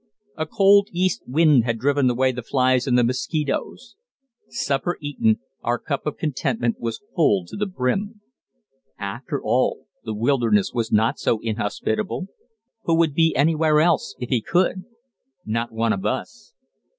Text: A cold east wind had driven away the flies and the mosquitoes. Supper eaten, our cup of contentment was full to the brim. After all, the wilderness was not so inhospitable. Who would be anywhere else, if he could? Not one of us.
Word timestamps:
A 0.35 0.47
cold 0.47 0.89
east 0.91 1.21
wind 1.27 1.63
had 1.63 1.77
driven 1.77 2.09
away 2.09 2.31
the 2.31 2.41
flies 2.41 2.87
and 2.87 2.97
the 2.97 3.03
mosquitoes. 3.03 3.97
Supper 4.49 4.97
eaten, 4.99 5.37
our 5.61 5.77
cup 5.77 6.07
of 6.07 6.17
contentment 6.17 6.77
was 6.79 7.03
full 7.15 7.45
to 7.45 7.55
the 7.55 7.67
brim. 7.67 8.19
After 8.97 9.39
all, 9.43 9.85
the 10.03 10.15
wilderness 10.15 10.73
was 10.73 10.91
not 10.91 11.19
so 11.19 11.39
inhospitable. 11.43 12.29
Who 12.85 12.97
would 12.97 13.13
be 13.13 13.35
anywhere 13.35 13.79
else, 13.79 14.15
if 14.17 14.29
he 14.29 14.41
could? 14.41 14.85
Not 15.45 15.71
one 15.71 15.93
of 15.93 16.03
us. 16.03 16.53